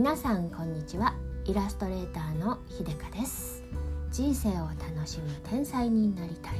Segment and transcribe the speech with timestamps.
[0.00, 1.14] 皆さんこんにちは。
[1.44, 3.62] イラストレーターのひでかです。
[4.10, 6.54] 人生を楽しむ天才になりたい。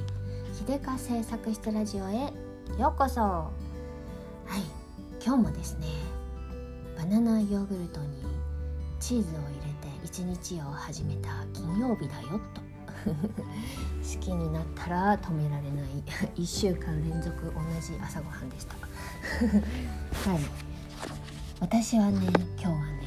[0.52, 2.34] ひでか製作室ラジオへ
[2.78, 3.22] ようこそ。
[3.22, 3.50] は
[4.58, 5.24] い。
[5.24, 5.86] 今日もですね
[6.98, 8.08] バナナヨーグルトに
[9.00, 12.60] チーズを入れて一日を始めた金曜日だよと
[13.08, 15.84] 好きになったら止められない
[16.36, 18.74] 1週間連続同じ朝ごはんでした。
[20.28, 20.40] はい。
[21.60, 22.26] 私はね
[22.58, 22.99] 今日はね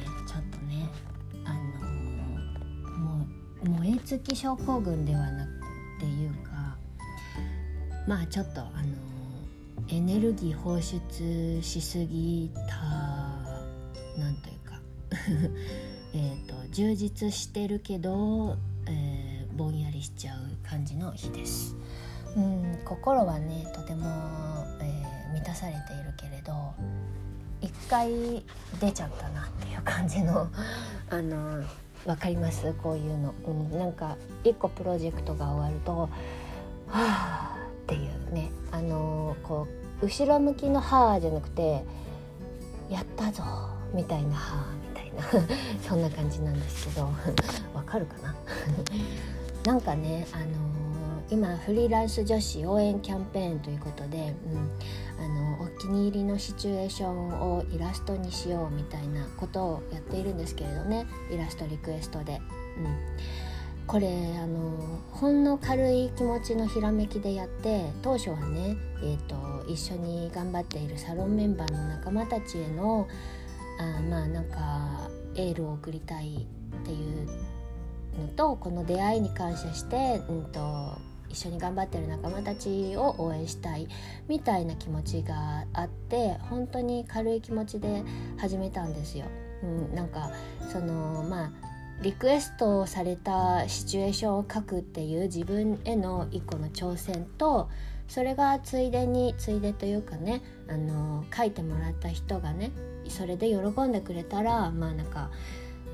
[4.04, 5.50] う燃え尽き症候群ではなく
[6.00, 6.76] ていうか
[8.06, 8.68] まあちょっとあの、
[9.88, 12.76] エネルギー放出しすぎた
[14.20, 14.80] なんというか
[16.14, 21.74] えと充実してるけど、えー、ぼんやりしちゃう感じの日です。
[22.36, 24.06] うん心はねとても、
[24.80, 26.74] えー、満たされているけれど
[27.60, 28.10] 一回
[28.80, 30.48] 出ちゃったなっていう感じの
[31.10, 31.64] あの
[32.06, 32.72] 分かります？
[32.82, 36.08] こういうの、うん、なんか一個プロジェクトが終わるとは
[36.88, 38.50] あっていうね。
[38.70, 39.66] あのこ
[40.02, 41.84] う後ろ向きの「はあ」じゃなくて
[42.90, 43.42] 「やったぞ」
[43.94, 45.46] みたいな「はあ」みたいな。
[45.88, 47.08] そんな感じなんですけど。
[47.74, 48.34] わかるかな？
[49.72, 50.44] なんかねあの
[51.30, 54.70] 今フリーランス女子応援キャンペーンということで、うん、
[55.78, 62.40] 気に入りのシチュエーションをイラストにしようみたいなことをやっているんですけれどねイラストリクエストで。
[62.78, 63.44] うん
[63.86, 64.08] これ
[64.42, 69.36] あのほんの軽い気持ちのひらめきでやって当初はね、えーと、
[69.68, 73.06] 一緒に頑張っているサロンメンバーの仲間たちへの
[73.78, 76.46] あまあなんかエールを送りたい
[76.82, 77.26] っていう
[78.22, 80.98] のとこの出会いに感謝して、うんと
[81.34, 83.88] 一緒に頑張ってる仲間たちを応援したい
[84.28, 88.04] みたいな気持ちがあって本当に軽い気持ちで
[88.38, 89.26] 始めたんですよ。
[89.62, 90.30] うん、なんか
[90.72, 91.52] そのまあ
[92.02, 97.68] リクエストされたシチュエーションを書くっていう自分への一個の挑戦と
[98.08, 102.70] それがついでについでというかねあの書いてもらった人がね
[103.08, 105.30] それで喜んでくれたらまあなんか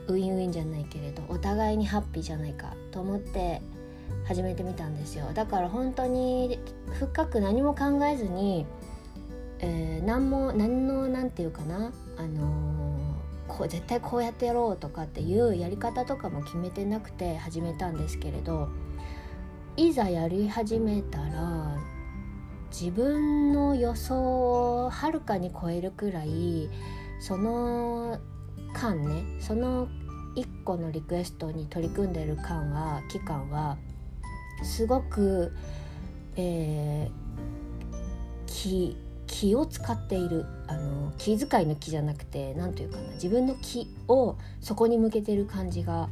[0.08, 3.62] ウィンウィンじゃないけれどお互いにハッピーじゃないかと思って
[4.24, 5.26] 始めてみたんですよ。
[5.34, 6.58] だから本当に
[6.98, 8.66] 深く何も考えずに、
[9.58, 18.68] えー、何も何の何て言うかなあのー、こう絶対こうやってやろうとかっていうやり方とかも決めてなくて始めたんですけれど
[19.76, 21.76] いざやり始めたら
[22.70, 26.68] 自分の予想をはるかに超えるくらい
[27.20, 28.18] その
[28.72, 29.88] 間ねその
[30.36, 33.76] 1個のリクエストに取り組んでる間は期間は
[34.62, 35.52] すごく、
[36.36, 46.08] えー、気気を使っているあの気遣いの気じゃなくて何というかな自分の気をそこに向けてる感じが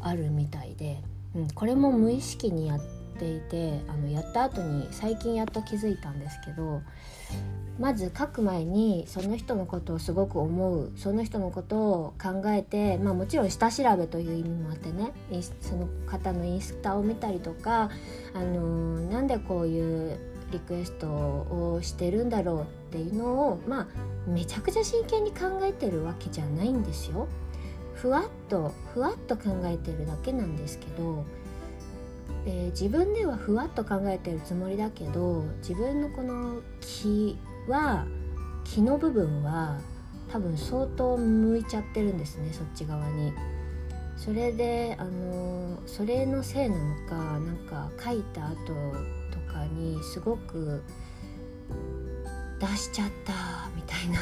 [0.00, 1.00] あるみたいで、
[1.36, 2.80] うん、これも無意識にやっ
[3.18, 6.82] ていてあのやった後に最近やっと気づいたんですけど
[7.78, 15.12] まず書く前にその人のことをすごく思うその人のことを考えて、まあ、もちろん下調べという意味もあってね
[15.60, 17.90] その方のインスタを見たりとか、
[18.34, 20.18] あのー、なんでこういう
[20.50, 23.86] リクエストをしてるんだろうっていうのを、まあ、
[24.28, 27.28] めちゃくちゃ真剣に考えてるわけじゃないんですよ。
[27.94, 31.24] ふわっとふわっと考えてるだけなんですけど、
[32.46, 37.36] えー、自分ではふわっと考えてるつもりだけど自分のこの気
[37.68, 38.06] は
[38.64, 39.78] 木の部分は
[40.30, 43.32] 多分相当向いちゃってるんですねそっち側に。
[44.16, 48.56] それであのそれのせいなのかなんか書いた後
[49.30, 50.82] とかにすごく
[52.58, 54.18] 出しちゃったみたいな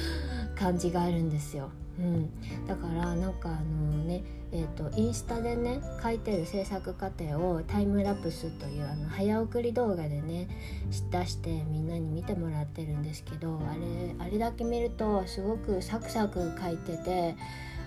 [0.56, 1.70] 感じがあるんですよ。
[1.98, 4.22] うん、だからなんかあのね
[4.56, 10.46] えーと、インスタでね書いてる制作過程をタイムラプスというあの早送り動画でね
[11.10, 17.34] 出してみんなに見てもらってるんですけどあれあれだけ見るとすごくサクサク書いてて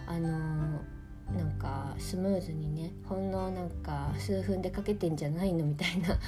[0.07, 0.27] あの
[1.33, 6.19] なんかスムーズにねほんのなんか数分で書けてんじゃないのみたいな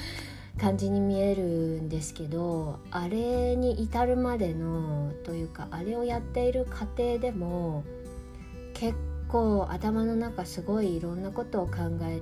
[0.59, 7.83] 感じに見えるんですけどあれに至るまでのというかあれをやっている過程でも
[8.73, 8.95] 結
[9.29, 12.21] 構頭の中すごいいろんなことを考え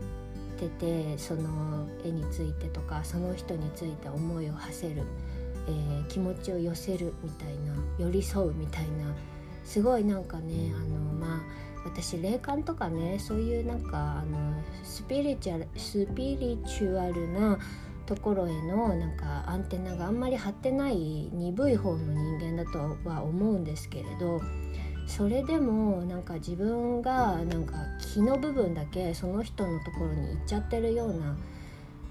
[0.59, 5.03] ててその絵についてとかその人について思いを馳せる、
[5.67, 9.15] えー、気持ちを寄せるみたいな寄り添うみたいな
[9.63, 11.41] すごいなんかねあのまあ
[11.85, 14.53] 私霊感とかねそういうなんかあの
[14.83, 17.57] スピリチュアルスピリチュアルな
[18.07, 20.95] ところへのなんかアンテナがあんまり張ってない
[21.31, 24.41] 鈍い方の人間だとは思うんですけれど
[25.05, 27.75] それでもなんか自分がなんか
[28.13, 31.37] 気の部分だけその人のところに行っちゃってるような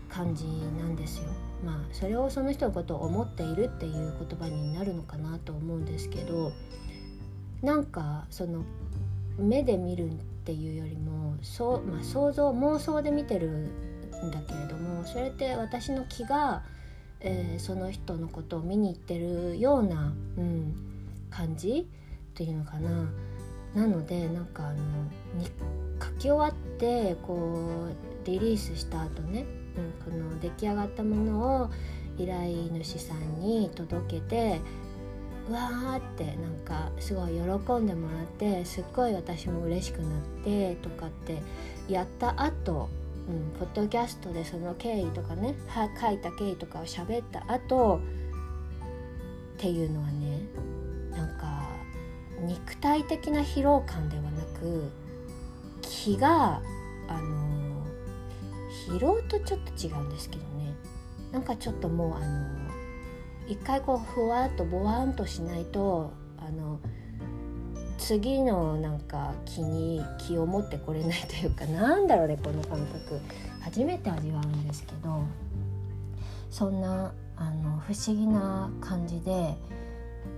[0.08, 0.46] 感じ
[0.78, 1.24] なんですよ。
[1.64, 6.52] まあそれをその人のことを思っているっていう言葉になるのかなと思うんですけど
[7.62, 8.62] なんかその
[9.38, 10.14] 目で見るっ
[10.44, 13.68] ていうよりもそう、まあ、想像妄想で見てる
[14.24, 16.62] んだけれどもそれって私の気が、
[17.20, 20.74] えー、その人のことを見に行ってるような、うん、
[21.30, 23.08] 感じっていうのかな。
[23.74, 24.78] なのでなんかあの
[26.02, 27.88] 書き終わってこ
[28.24, 29.44] うリリースした後ね、
[30.06, 31.70] うん、この出来上がったものを
[32.18, 34.60] 依頼主さんに届けて
[35.48, 41.40] うわーってなんかすごい喜んでもらってすっごい私も嬉しくなってとかって
[41.88, 42.88] やった後、
[43.28, 48.00] うん、ポッドキャストでその経緯とかねは書いた経緯とかを喋った後
[49.56, 50.42] っていうのはね
[51.10, 51.62] なんか
[52.40, 54.90] 肉体的な疲労感ではなく
[55.82, 56.60] 気が
[57.08, 57.84] あの
[58.88, 60.74] 疲労とちょっと違うんですけどね。
[61.32, 62.70] なんかちょっともうあの
[63.48, 66.80] 一回こうふわっとぼわんとしないとあの
[68.06, 73.20] 次のなんか気に気を持ってこれないというかなんだろうねこの感覚
[73.60, 75.24] 初めて味わうんですけど
[76.48, 79.56] そんなあの不思議な感じで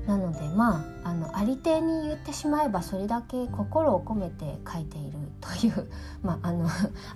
[0.06, 5.90] なのでまああのありていに言ってしまえばそれだけ心を込めて書いているという
[6.24, 6.66] まああの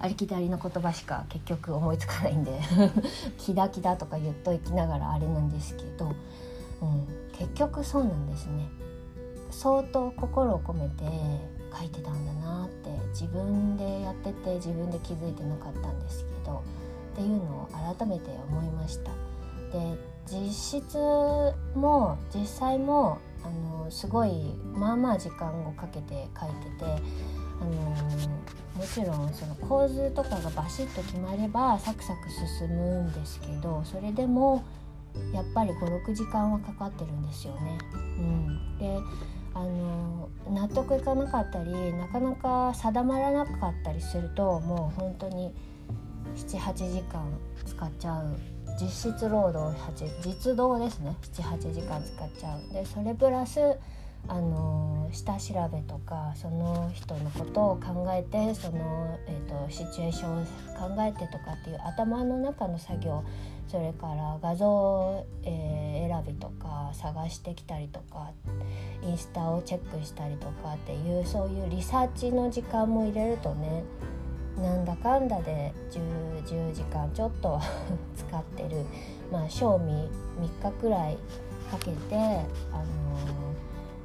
[0.01, 2.61] ありきたりの言葉しか結局思いつかないんで
[3.39, 6.13] 「キダキダ」とか言っときながらあれなんですけど、
[6.83, 8.69] うん、結局そうなんですね。
[9.53, 11.05] 相当心を込めて
[11.77, 16.63] 書いてたんだなって自分でやってて自分で気づいてなかったんですけど
[17.13, 19.11] っていうのを改めて思いました。
[19.73, 19.97] で
[20.27, 20.99] 実質
[21.75, 26.85] も実際もあのすごいまあまあ時間をかけて書いてて、
[27.61, 27.71] あの
[28.75, 32.29] もちろんその構図とかがバシッと決まればサクサク
[32.59, 34.65] 進むんですけどそれでも
[35.33, 37.79] やっぱり56時間はかかってるんですよね。
[37.93, 38.99] うん、で
[39.55, 45.55] あの納得いかなかったりなかなか定まらなかったりするともう本当に
[46.37, 47.27] 78時間
[47.67, 48.37] 使っちゃう。
[48.81, 51.15] 実質労働8実動ですね。
[51.35, 52.73] 78時間使っちゃう。
[52.73, 53.61] でそれプラス
[54.29, 60.45] あの下調べとかその人のことを考えてその、えーと、シチュエーションを
[60.97, 63.25] 考えてとかっていう頭の中の作業
[63.69, 68.31] それから画像、えー、選びとか探してきたりとか
[69.03, 73.85] インスタをチェックしたりとかっていうそういうリサーチの時間も入れるとね
[74.57, 77.61] なんだかんだで 10, 10時間ちょっと
[78.17, 78.85] 使ってる
[79.31, 81.17] まあ賞味3日くらい
[81.71, 82.45] かけて、あの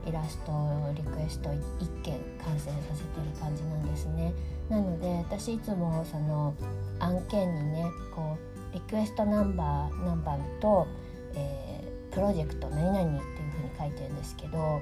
[0.06, 0.54] ー、イラスト
[0.96, 4.34] リクエスト1件完成させてる感じなんですね。
[4.70, 6.54] なので私いつもその
[7.00, 8.47] 案件にねこう
[8.78, 10.86] リクエストナンバー何番と、
[11.34, 14.80] えー、プロジェクト何々っていうふうに書いてるんですけど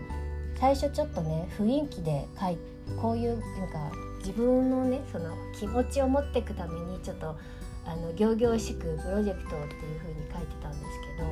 [0.59, 2.57] 最初ちょっとね雰囲気で書い
[3.01, 7.38] こういうなんか自分のねその気持ちを持っていくためにちょっと
[7.86, 10.83] あの仰々しくプロジェクトっていうふうに書いてたんです
[11.18, 11.30] けど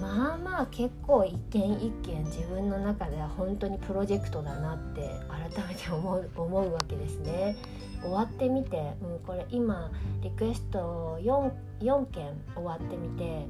[0.00, 7.56] まあまあ結構一件一件自分の中では本当にプロジェクトだなって改めて思う思うわけですね。
[8.02, 9.90] 終わってみて、うん、これ今
[10.22, 13.46] リクエスト 4, 4件終わってみて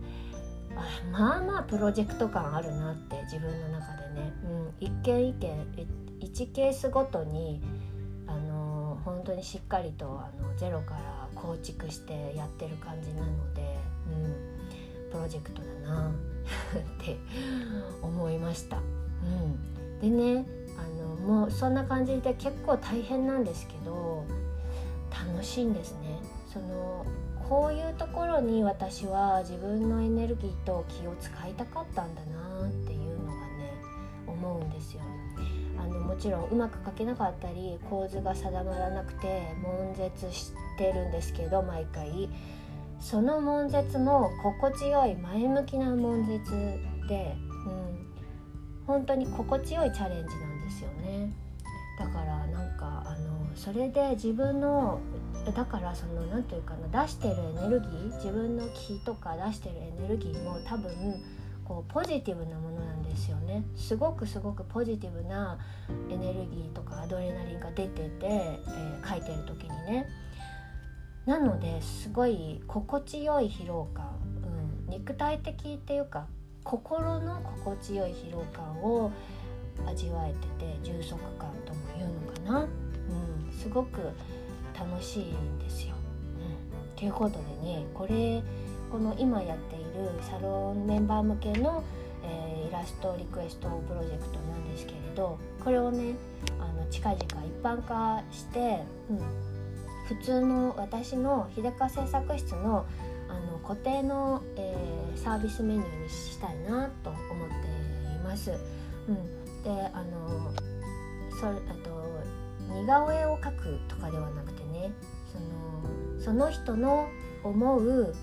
[0.75, 5.67] あまあまあプロジェクト感あるなって自分の中でね、うん、一件一件
[6.21, 7.61] 1ケースごとに
[8.27, 14.58] あの本当にしっかりとあのゼロから構築してやってる感じなので、うん、
[15.11, 16.13] プロジェクトだな っ
[17.05, 17.17] て
[18.03, 18.79] 思いました。
[18.79, 20.47] うん、でね
[20.79, 24.25] あのもうそんな感じで結構大変なんですけど
[25.11, 26.21] 楽しいんですね。
[26.53, 27.05] その
[27.49, 33.73] こういうところに私は自分のエネルギーと気を使いたかったんだなっていうのがね
[34.27, 35.03] 思うんですよ。
[35.79, 42.29] あのもちろんうまく書けなかったり構図が定まらなくて悶絶してるんですけど毎回
[43.01, 46.51] その悶絶も心地よい前向きな悶絶
[47.09, 47.37] で、
[47.67, 48.07] うん、
[48.87, 51.33] 本当に心地よいチャレンジなんですよね。
[51.99, 55.01] だからなんかあのそれで自分の
[55.55, 60.93] だからその何て言うかな出してるエネルギー自分の気とか出してるエネルギーも多分
[61.65, 63.65] こうポジティブなものなんですよね。
[63.77, 65.59] すごくすごくポジティブな
[66.11, 70.07] エネルギーとかアドレナリンが出てて、えー、書いてる時にね。
[71.29, 74.19] なのですごい心地よい疲労感、
[74.87, 76.27] うん、肉体的っていうか
[76.65, 79.13] 心の心地よい疲労感を
[79.87, 84.01] 味わえてて充足感とも言うのかな、うん、すごく
[84.75, 85.97] 楽しいんですよ。
[86.39, 88.43] うん、ということでねこれ
[88.91, 91.85] この今やっているサロンメンバー向けの、
[92.25, 96.15] えー、イラストリクエストプロジェクトなんですけれどこれをね
[96.59, 97.29] あの近々一
[97.63, 99.58] 般化して、うん、
[100.09, 102.87] 普通の私の秀川製作室の
[103.29, 107.55] あの固定の、えー、サービスメニューにしたいなと思って
[108.17, 108.53] います。
[109.07, 110.51] うん、であの
[111.39, 111.53] そあ
[111.85, 111.99] と
[112.75, 114.91] 似顔絵を描くとかではなくてね
[115.31, 117.07] そのその人の
[117.45, 118.15] 思う、うん、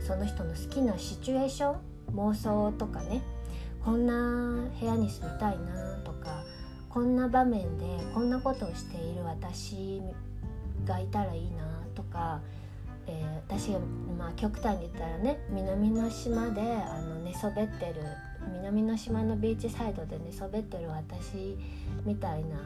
[0.00, 1.76] その人の好きなシチュエーション
[2.16, 3.22] 妄想とかね
[3.84, 6.44] こんな部屋に住みたいなとか
[6.88, 10.02] こんな場面でこんなことをしている私
[10.84, 11.64] がいたらいいな
[11.94, 12.40] とか、
[13.06, 13.80] えー、私が、
[14.18, 17.94] まあ、極端に言ったらね南の島であの寝そべってる
[18.52, 21.56] 南の島のビーチサイドで寝そべってる私
[22.04, 22.56] みたいな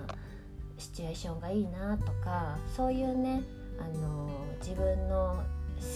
[0.78, 3.42] シチュエーションがいいなとかそういうね
[3.78, 5.42] あの自分の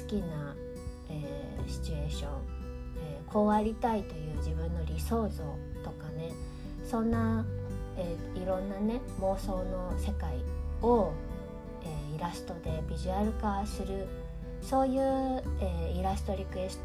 [0.03, 0.55] 好きな、
[1.09, 2.31] えー、シチュエーション、
[2.99, 5.45] えー、こうありたいという自分の理想像
[5.85, 6.33] とかね
[6.85, 7.45] そんな、
[7.97, 10.37] えー、いろんなね妄想の世界
[10.83, 11.13] を、
[12.15, 14.07] イラストでビジュアル化する
[14.61, 16.81] そういう、えー、イラストリクエス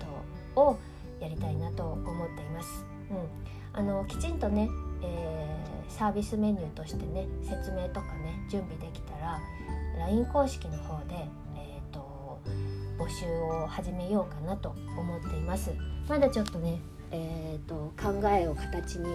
[0.56, 0.78] トを
[1.20, 2.86] やりたいなと思っています。
[3.12, 4.70] うん、あのきちんとね、
[5.04, 9.40] えー、サービスメニューとしてね説明とかね準備できたら
[10.00, 12.40] LINE 公式の方で、えーと、
[12.98, 15.72] 募集を始めようかなと思っています。
[16.08, 16.80] まだちょっとね、
[17.12, 19.08] えーと考えを形に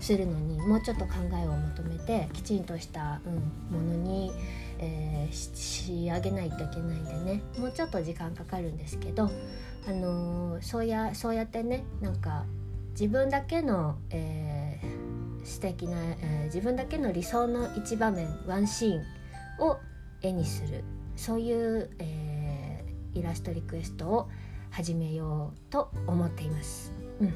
[0.00, 4.32] するのにもうちょっと考えを求めてきちんとした、うん、ものに、
[4.84, 7.42] えー、仕上げないといけないんでね。
[7.58, 9.30] もうちょっと時間かかるんですけど、
[9.88, 12.44] あのー、そうやそうやってねなんか
[12.90, 19.02] 自分だけの、えー、素敵な、えー、自分だけの理想の一場面ワンシーン
[19.66, 19.78] を
[20.22, 20.84] 絵にする。
[21.16, 24.28] そういう、えー、イラストリクエストを
[24.70, 26.92] 始めようと思っています。
[27.20, 27.34] うん、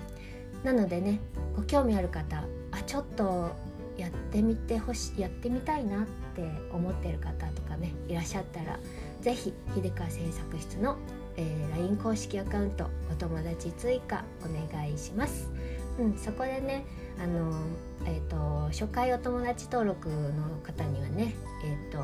[0.65, 1.21] なのでね
[1.57, 3.53] ご興味ある方あちょっと
[3.99, 8.79] やってみてほしやってみたいなって思ってる方とかねいらっしゃったら
[9.21, 10.97] 是非秀川製作室の、
[11.37, 15.51] えー、LINE 公式アカウントお友達追加お願いします。
[15.99, 16.87] うん、そこでね
[17.21, 17.53] あの、
[18.07, 21.99] えーと、初回お友達登録の方にはね、えーと、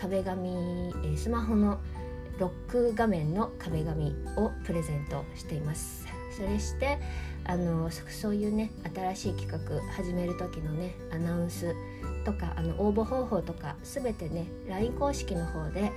[0.00, 1.78] 壁紙、え、スマホの
[2.38, 6.06] ロック画面の壁紙をプレゼントしています。
[6.34, 6.98] それして
[7.48, 11.74] あのそういうね新しい企画始める時のねアナウンス
[12.24, 15.92] とかあの応募方法とか全てね LINE 公式の方で、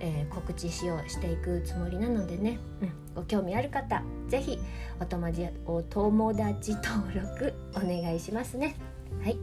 [0.00, 4.58] えー、告知しようしていくつもりなのでね、うん、ご興味ある方是非
[5.00, 8.76] お友達お友達登録お願いしますね。
[9.22, 9.38] はい。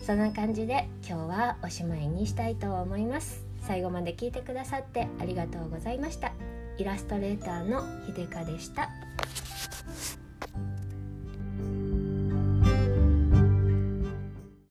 [0.00, 3.44] そんな感じで今日はおしまいにしたいと思います。
[3.60, 6.32] 最後まで聞いてくださってありがとうございました。
[6.78, 8.90] イラストレーターのひでかでした。